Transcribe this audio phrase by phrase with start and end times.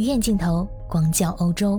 [0.00, 1.78] 鱼眼镜头广角欧洲，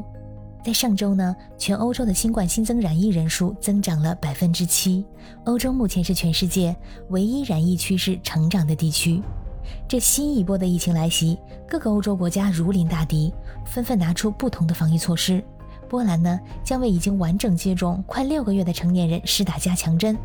[0.64, 5.04] 在上周呢，全欧洲的新冠新增染疫人数增长了百分之七。
[5.46, 6.76] 欧洲目前是全世界
[7.10, 9.24] 唯一染疫趋势成长的地区。
[9.88, 11.36] 这新一波的疫情来袭，
[11.68, 13.34] 各个欧洲国家如临大敌，
[13.66, 15.44] 纷纷拿出不同的防疫措施。
[15.90, 20.16] 波兰呢，将为已经完整接种快六个月的成年人施打加强针；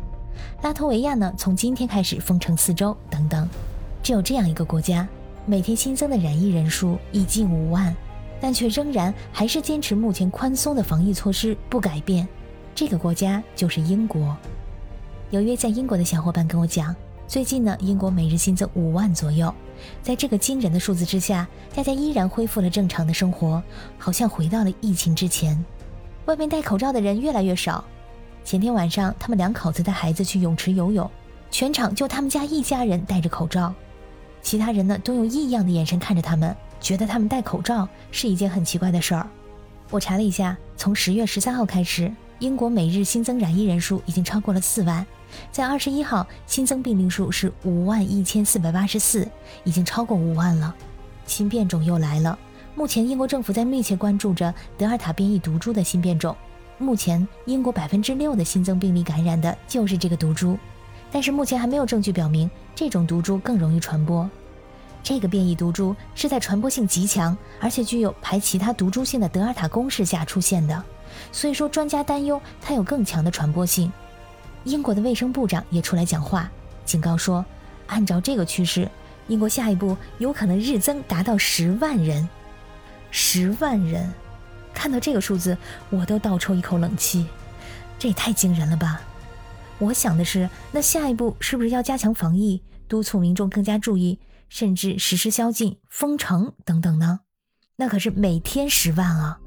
[0.61, 3.49] 拉脱维亚呢，从今天开始封城四周，等等。
[4.03, 5.07] 只有这样一个国家。
[5.49, 7.95] 每天新增的染疫人数已近五万，
[8.41, 12.27] 但却仍然还是坚持目前宽松的防疫措施不改变。
[12.75, 14.35] 这个国家就是英国。
[15.29, 16.93] 有约在英国的小伙伴跟我讲，
[17.29, 19.53] 最近呢，英国每日新增五万左右。
[20.01, 23.63] 在这个惊人的数字之下，大家依然恢复了正常的生活，
[23.97, 25.57] 好像回到了疫情之前。
[26.25, 27.81] 外面戴口罩的人越来越少。
[28.43, 31.09] 前天晚上，他们两口子带孩子去泳池游泳，
[31.49, 33.73] 全场就他们家一家人戴着口罩。
[34.47, 39.27] 其他人呢，都用异样的眼神看着他们，觉得他们戴口罩是一件很奇怪的事儿。
[39.89, 42.09] 我查了一下，从十月十三号开始，
[42.39, 45.05] 英国每日新增染疫人数已经超过了四万，
[45.51, 49.27] 在二十一号新增病例数是五万一千四百八十四，
[49.65, 50.73] 已经超过五万了。
[51.25, 52.39] 新变种又来了，
[52.73, 56.33] 目前英国政府在密切关注着德尔塔变异毒株的新变种。
[56.77, 60.57] 目前英国百分之六的新增病例感染的就是这个毒株。
[61.11, 64.29] 但是目前还没有证据表明这种毒株更容易传播。
[65.01, 70.83] 这个变异毒株是在传播性极强，而且具有排其他毒株性的德尔塔公式下出现的，
[71.31, 73.91] 所以说专家担忧它有更强的传播性。
[74.63, 76.51] 英国的卫生部长也出来讲话，
[76.85, 77.43] 警告说，
[77.87, 78.87] 按照这个趋势，
[79.27, 82.29] 英国下一步有可能日增达到十万人。
[83.09, 84.13] 十万人，
[84.71, 85.57] 看到这个数字，
[85.89, 87.25] 我都倒抽一口冷气，
[87.97, 89.01] 这也太惊人了吧！
[89.79, 94.19] 我想的是，那下一步是不是要加强防疫，督促民众更加注意，
[94.49, 97.19] 甚至实施宵禁、封城等等呢？
[97.75, 99.39] 那可是每天十万啊！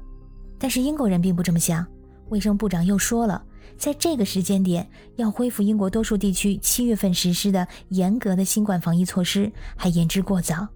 [0.57, 1.85] 但是英国人并不这么想，
[2.29, 3.43] 卫生部长又说了，
[3.77, 10.67] 在这个时间点要恢复英国多数地区七月份实施的严格的新冠防疫措施，还言之过早。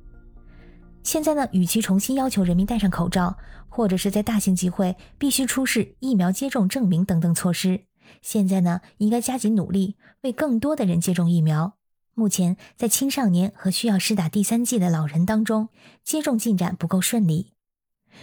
[1.03, 3.37] 现在呢，与其重新要求人民戴上口罩，
[3.69, 7.81] 或者是在大型集会必须出示疫苗接种证明等等措施。
[8.21, 11.77] 现在呢，应该加紧努力，为更多的人接种疫苗。
[12.15, 15.67] 目前，在青少年和需要施打第三剂的老人当中，
[16.03, 17.51] 接种进展不够顺利。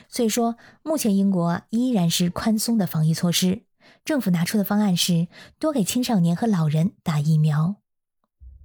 [0.09, 3.63] 所以说，目前英国依然是宽松的防疫措施。
[4.05, 7.77] 政府拿出的方案是多给青少年和老人打疫苗。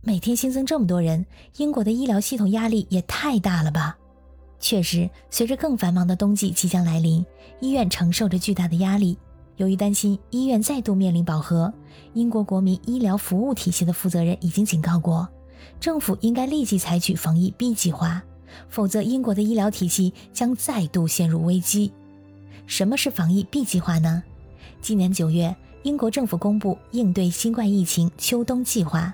[0.01, 1.25] 每天新增这么多人，
[1.57, 3.97] 英国的医疗系统压力也太大了吧？
[4.61, 7.25] 确实，随着更繁忙的冬季即将来临，
[7.59, 9.17] 医院承受着巨大的压力。
[9.57, 11.73] 由于担心医院再度面临饱和，
[12.13, 15.27] 英国国民医疗服务体系的负责人已经警告过，
[15.79, 18.21] 政府应该立即采取防疫 B 计划，
[18.69, 21.91] 否则英国的医疗体系将再度陷入危机。
[22.67, 24.23] 什么是防疫 B 计划呢？
[24.79, 29.11] 今年九月，英国政府公布应对新冠疫情秋冬计划，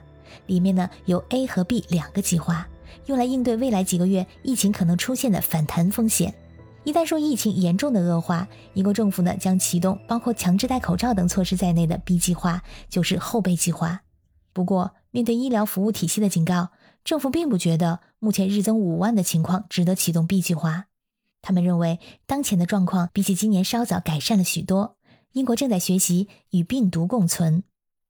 [0.47, 2.67] 里面呢有 A 和 B 两个计划，
[3.05, 6.33] 用来应对未来几个月疫情可能出现的反弹风险。
[6.85, 14.01] 一旦说疫情严重的恶化，英国政府呢将启动包括强制戴口罩等措施在内的 B 计划，就是后备计划。
[14.51, 16.71] 不过，面对医疗服务体系的警告，
[17.05, 20.85] 政府并不觉得目前日增五万的情况值得启动 B 计划。
[21.41, 24.97] 他们认为，当前的状况比起今年稍早改善了许多。
[25.31, 27.63] 英国正在学习与病毒共存。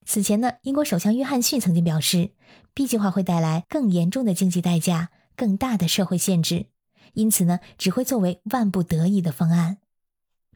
[0.06, 2.32] 此前呢，英国首相约翰逊曾经表示
[2.74, 6.66] ，B 计划会带来更严重的经济代价、更大的社会限制。
[7.14, 9.78] 因此呢，只会作为万不得已的方案。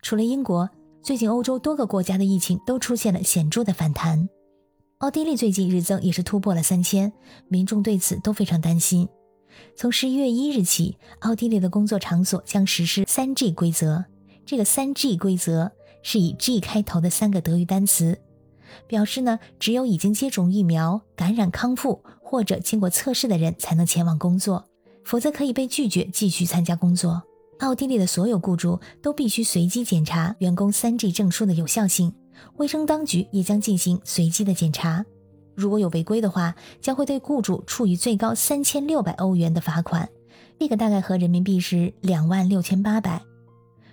[0.02, 0.70] 除了英国，
[1.02, 4.30] 最近欧洲多个国家的疫情都出现了显著的反弹。
[5.00, 7.14] 奥地利最近日增也是突破了三千，
[7.48, 9.08] 民众对此都非常担心。
[9.76, 14.06] 从十一月一日起，奥地利的工作场所将实施三 G 规则。
[14.46, 15.72] 这个三 G 规则
[16.02, 18.20] 是以 G 开头的三个德语单词，
[18.88, 24.68] 表示呢，只有已经接种疫苗、感染康复或者经过测试的人才能前往工作。
[25.08, 27.24] 否则可以被拒绝继续参加工作。
[27.60, 32.14] 奥地利的所有雇主都必须随机检查员工 3G 证书的有效性，
[32.58, 35.06] 卫生当局也将进行随机的检查。
[35.56, 40.10] 如果有违规的话，将会对雇主处以最高三千六百欧元的罚款，
[40.60, 43.24] 这个大概合人民币是两万六千八百。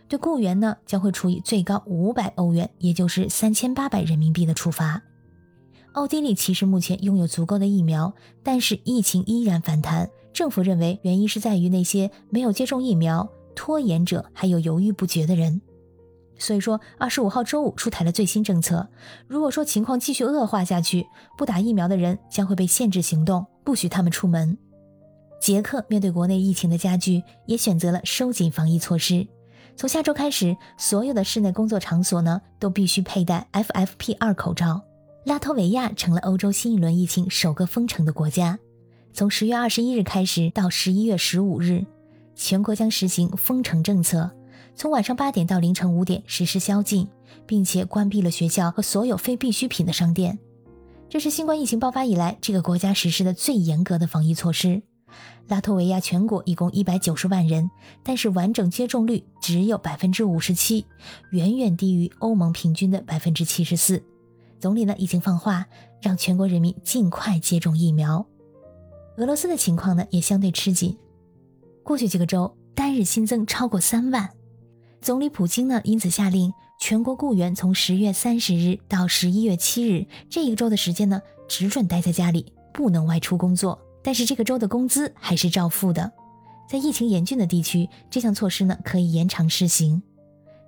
[0.08, 5.00] 对雇员呢，将会处以最高五百欧元，也就是三千八百人民币的处罚。
[5.94, 8.12] 奥地利其实目前拥有足够的疫苗，
[8.42, 10.10] 但是疫情依然反弹。
[10.32, 15.60] 政府认为原因是在于那些没有接种疫苗、拖延者，还有犹豫不决的人。
[16.36, 18.88] 所以说，二十五号周五出台了最新政策。
[19.28, 21.06] 如果说情况继续恶化下去，
[21.38, 24.58] 不打疫苗的人将会被限制行动，不许他们出门。
[25.40, 29.24] 捷克面对国内疫情的加剧，也选择了收紧防疫措施。
[29.76, 34.82] 从下周开始，所有的室内工作场所呢都必须佩戴 FFP2 口罩。
[35.24, 38.58] 拉脱维亚成了欧洲新一轮疫情首个封城的国家。
[39.14, 41.86] 从十月二十一日开始到十一月十五日，
[42.34, 44.30] 全国将实行封城政策，
[44.76, 47.08] 从晚上八点到凌晨五点实施宵禁，
[47.46, 50.38] 并且关闭了学校和所有非必需品的商店。
[51.08, 54.82] 这是新冠疫情爆发以来这个国家实施的最严格的防疫措施。
[55.48, 57.70] 拉脱维亚全国一共一百九十万人，
[58.02, 60.84] 但是完整接种率只有百分之五十七，
[61.30, 64.02] 远远低于欧盟平均的百分之七十四。
[64.58, 65.66] 总理呢已经放话，
[66.00, 68.26] 让全国人民尽快接种疫苗。
[69.16, 70.96] 俄罗斯的情况呢也相对吃紧，
[71.82, 74.30] 过去几个周单日新增超过三万。
[75.00, 83.78] 总理普京呢因此下令，全国雇员从十月三十日到十一月七日这一个周的时间呢，只准待在家里，不能外出工作。
[84.02, 86.10] 但是这个周的工资还是照付的。
[86.68, 90.02] 在疫情严峻的地区，这项措施呢可以延长试行。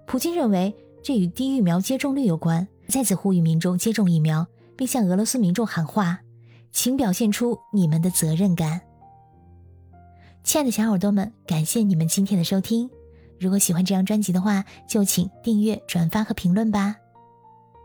[0.06, 4.46] 普京认为这与低疫苗接种率有关，再次呼吁民众接种疫苗，
[4.76, 6.20] 并向俄罗斯民众喊话
[6.72, 8.80] ：“请表现出你们的责任感。”
[10.44, 12.88] 亲爱的小耳朵们，感谢你们今天的收听。
[13.38, 16.96] 如果喜欢这张专辑的话，就请订阅、转发和评论吧。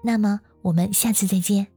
[0.04, 1.68] 那么我们下次再见。